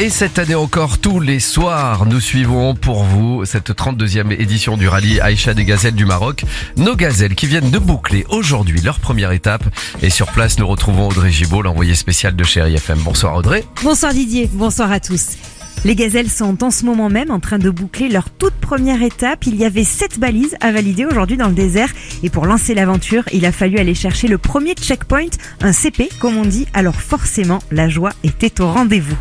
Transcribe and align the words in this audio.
Et 0.00 0.10
cette 0.10 0.38
année 0.38 0.54
encore, 0.54 0.98
tous 0.98 1.18
les 1.18 1.40
soirs, 1.40 2.06
nous 2.06 2.20
suivons 2.20 2.76
pour 2.76 3.02
vous 3.02 3.44
cette 3.44 3.70
32e 3.70 4.30
édition 4.30 4.76
du 4.76 4.86
rallye 4.86 5.18
Aïcha 5.18 5.54
des 5.54 5.64
Gazelles 5.64 5.96
du 5.96 6.04
Maroc. 6.04 6.44
Nos 6.76 6.94
gazelles 6.94 7.34
qui 7.34 7.48
viennent 7.48 7.72
de 7.72 7.80
boucler 7.80 8.24
aujourd'hui 8.28 8.80
leur 8.80 9.00
première 9.00 9.32
étape. 9.32 9.64
Et 10.00 10.10
sur 10.10 10.28
place, 10.28 10.56
nous 10.60 10.68
retrouvons 10.68 11.08
Audrey 11.08 11.32
Gibault, 11.32 11.62
l'envoyé 11.62 11.96
spécial 11.96 12.36
de 12.36 12.44
Chéri 12.44 12.76
FM. 12.76 13.00
Bonsoir 13.00 13.34
Audrey. 13.34 13.64
Bonsoir 13.82 14.14
Didier, 14.14 14.48
bonsoir 14.52 14.92
à 14.92 15.00
tous. 15.00 15.36
Les 15.84 15.96
gazelles 15.96 16.30
sont 16.30 16.62
en 16.62 16.70
ce 16.70 16.84
moment 16.84 17.08
même 17.08 17.32
en 17.32 17.40
train 17.40 17.58
de 17.58 17.68
boucler 17.68 18.08
leur 18.08 18.30
toute 18.30 18.54
première 18.54 19.02
étape. 19.02 19.46
Il 19.46 19.56
y 19.56 19.64
avait 19.64 19.82
sept 19.82 20.20
balises 20.20 20.56
à 20.60 20.70
valider 20.70 21.06
aujourd'hui 21.06 21.36
dans 21.36 21.48
le 21.48 21.54
désert. 21.54 21.90
Et 22.22 22.30
pour 22.30 22.46
lancer 22.46 22.74
l'aventure, 22.74 23.24
il 23.32 23.44
a 23.46 23.50
fallu 23.50 23.78
aller 23.78 23.96
chercher 23.96 24.28
le 24.28 24.38
premier 24.38 24.74
checkpoint, 24.74 25.26
un 25.60 25.72
CP 25.72 26.08
comme 26.20 26.36
on 26.36 26.44
dit. 26.44 26.66
Alors 26.72 27.00
forcément, 27.00 27.58
la 27.72 27.88
joie 27.88 28.12
était 28.22 28.60
au 28.60 28.70
rendez-vous. 28.70 29.16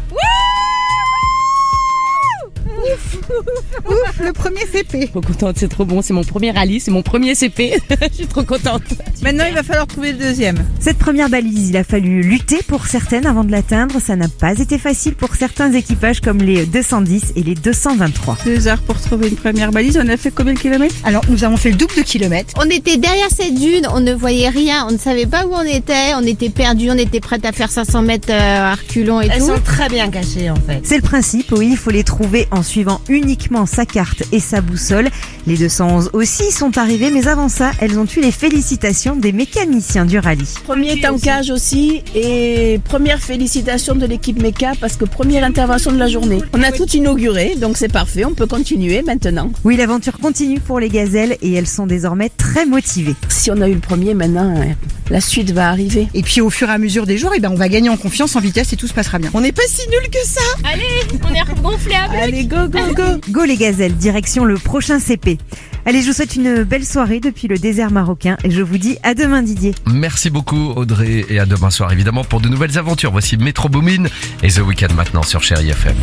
Ouf, 3.89 4.19
le 4.23 4.33
premier 4.33 4.65
CP. 4.71 5.07
Trop 5.07 5.21
contente, 5.21 5.55
c'est 5.59 5.67
trop 5.67 5.85
bon. 5.85 6.01
C'est 6.01 6.13
mon 6.13 6.23
premier 6.23 6.51
rallye, 6.51 6.79
c'est 6.79 6.91
mon 6.91 7.01
premier 7.01 7.35
CP. 7.35 7.77
Je 8.11 8.15
suis 8.15 8.27
trop 8.27 8.43
contente. 8.43 8.83
Maintenant, 9.21 9.45
il 9.47 9.55
va 9.55 9.63
falloir 9.63 9.87
trouver 9.87 10.11
le 10.13 10.17
deuxième. 10.17 10.57
Cette 10.79 10.97
première 10.97 11.29
balise, 11.29 11.69
il 11.69 11.77
a 11.77 11.83
fallu 11.83 12.21
lutter 12.21 12.59
pour 12.67 12.85
certaines 12.87 13.25
avant 13.25 13.43
de 13.43 13.51
l'atteindre. 13.51 13.99
Ça 14.01 14.15
n'a 14.15 14.27
pas 14.27 14.57
été 14.57 14.77
facile 14.77 15.15
pour 15.15 15.35
certains 15.35 15.71
équipages 15.73 16.21
comme 16.21 16.39
les 16.39 16.65
210 16.65 17.33
et 17.35 17.43
les 17.43 17.55
223. 17.55 18.37
Deux 18.45 18.67
heures 18.67 18.81
pour 18.81 18.99
trouver 18.99 19.29
une 19.29 19.35
première 19.35 19.71
balise. 19.71 19.99
On 20.01 20.07
a 20.07 20.17
fait 20.17 20.31
combien 20.31 20.53
de 20.53 20.59
kilomètres? 20.59 20.95
Alors, 21.03 21.23
nous 21.29 21.43
avons 21.43 21.57
fait 21.57 21.69
le 21.71 21.75
double 21.77 21.95
de 21.95 22.01
kilomètres. 22.01 22.53
On 22.57 22.69
était 22.69 22.97
derrière 22.97 23.29
cette 23.29 23.55
dune, 23.55 23.87
on 23.93 23.99
ne 23.99 24.13
voyait 24.13 24.49
rien, 24.49 24.85
on 24.87 24.91
ne 24.93 24.97
savait 24.97 25.25
pas 25.25 25.45
où 25.45 25.53
on 25.53 25.63
était, 25.63 26.13
on 26.15 26.23
était 26.25 26.49
perdus, 26.49 26.89
on 26.91 26.97
était 26.97 27.19
prêts 27.19 27.39
à 27.43 27.51
faire 27.51 27.69
500 27.71 28.01
mètres 28.01 28.29
euh, 28.31 28.71
à 28.71 28.75
reculons 28.75 29.21
et 29.21 29.27
Elles 29.31 29.39
tout. 29.39 29.47
sont 29.47 29.61
très 29.63 29.89
bien 29.89 30.09
cachées, 30.09 30.49
en 30.49 30.55
fait. 30.55 30.79
C'est 30.83 30.95
le 30.97 31.01
principe, 31.01 31.51
oui, 31.51 31.69
il 31.71 31.77
faut 31.77 31.91
les 31.91 32.03
trouver 32.03 32.47
en 32.51 32.63
suivant 32.63 33.01
uniquement 33.17 33.65
sa 33.65 33.85
carte 33.85 34.23
et 34.31 34.39
sa 34.39 34.61
boussole. 34.61 35.09
Les 35.45 35.57
211 35.57 36.11
aussi 36.13 36.51
sont 36.51 36.77
arrivés, 36.77 37.11
mais 37.11 37.27
avant 37.27 37.49
ça, 37.49 37.71
elles 37.79 37.99
ont 37.99 38.05
eu 38.05 38.21
les 38.21 38.31
félicitations 38.31 39.15
des 39.15 39.31
mécaniciens 39.31 40.05
du 40.05 40.19
rallye. 40.19 40.47
Premier 40.63 41.01
tankage 41.01 41.49
aussi 41.49 42.03
et 42.15 42.79
première 42.83 43.19
félicitation 43.19 43.95
de 43.95 44.05
l'équipe 44.05 44.41
MECA 44.41 44.73
parce 44.79 44.95
que 44.95 45.05
première 45.05 45.43
intervention 45.43 45.91
de 45.91 45.97
la 45.97 46.07
journée. 46.07 46.41
On 46.53 46.63
a 46.63 46.71
tout 46.71 46.87
inauguré 46.89 47.55
donc 47.55 47.77
c'est 47.77 47.91
parfait, 47.91 48.25
on 48.25 48.33
peut 48.33 48.47
continuer 48.47 49.01
maintenant. 49.01 49.51
Oui, 49.63 49.75
l'aventure 49.75 50.19
continue 50.19 50.59
pour 50.59 50.79
les 50.79 50.89
gazelles 50.89 51.37
et 51.41 51.53
elles 51.53 51.67
sont 51.67 51.87
désormais 51.87 52.29
très 52.29 52.65
motivées. 52.65 53.15
Si 53.29 53.51
on 53.51 53.61
a 53.61 53.67
eu 53.67 53.73
le 53.73 53.79
premier 53.79 54.13
maintenant, 54.13 54.55
euh, 54.55 54.63
la 55.09 55.21
suite 55.21 55.51
va 55.51 55.69
arriver. 55.69 56.07
Et 56.13 56.21
puis, 56.21 56.41
au 56.41 56.49
fur 56.49 56.69
et 56.69 56.73
à 56.73 56.77
mesure 56.77 57.05
des 57.05 57.17
jours, 57.17 57.31
eh 57.35 57.39
ben, 57.39 57.49
on 57.49 57.55
va 57.55 57.69
gagner 57.69 57.89
en 57.89 57.97
confiance, 57.97 58.35
en 58.35 58.39
vitesse 58.39 58.73
et 58.73 58.75
tout 58.75 58.87
se 58.87 58.93
passera 58.93 59.19
bien. 59.19 59.29
On 59.33 59.41
n'est 59.41 59.51
pas 59.51 59.63
si 59.67 59.87
nul 59.89 60.09
que 60.09 60.25
ça. 60.25 60.41
On 60.63 61.33
est 61.33 61.61
gonflable. 61.61 62.15
Allez, 62.21 62.45
go, 62.45 62.67
go, 62.67 62.79
go. 62.93 63.06
Go 63.29 63.43
les 63.43 63.57
gazelles, 63.57 63.95
direction 63.95 64.45
le 64.45 64.55
prochain 64.55 64.99
CP. 64.99 65.37
Allez, 65.85 66.01
je 66.01 66.07
vous 66.07 66.13
souhaite 66.13 66.35
une 66.35 66.63
belle 66.63 66.85
soirée 66.85 67.19
depuis 67.19 67.47
le 67.47 67.57
désert 67.57 67.91
marocain 67.91 68.37
et 68.43 68.51
je 68.51 68.61
vous 68.61 68.77
dis 68.77 68.97
à 69.03 69.13
demain 69.13 69.41
Didier. 69.41 69.73
Merci 69.85 70.29
beaucoup 70.29 70.71
Audrey 70.75 71.25
et 71.29 71.39
à 71.39 71.45
demain 71.45 71.69
soir 71.69 71.91
évidemment 71.93 72.23
pour 72.23 72.41
de 72.41 72.49
nouvelles 72.49 72.77
aventures. 72.77 73.11
Voici 73.11 73.37
Metro 73.37 73.69
Boomin 73.69 74.05
et 74.43 74.49
The 74.49 74.59
Weekend 74.59 74.93
maintenant 74.95 75.23
sur 75.23 75.43
Chéri 75.43 75.69
FM. 75.69 75.95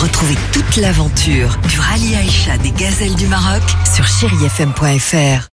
Retrouvez 0.00 0.36
toute 0.52 0.76
l'aventure 0.76 1.56
du 1.68 1.78
rallye 1.78 2.16
Aïcha 2.16 2.58
des 2.58 2.70
gazelles 2.72 3.14
du 3.14 3.26
Maroc 3.28 3.62
sur 3.94 4.06
chérifm.fr. 4.06 5.48